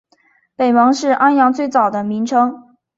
[0.55, 2.73] 北蒙是安阳最早的名称。